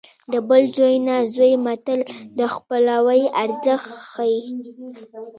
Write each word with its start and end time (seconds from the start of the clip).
د 0.31 0.33
بل 0.47 0.63
زوی 0.77 0.95
نه 1.07 1.15
زوی 1.33 1.53
متل 1.65 1.99
د 2.37 2.39
خپلوۍ 2.53 3.21
ارزښت 3.43 3.91
ښيي 4.09 4.41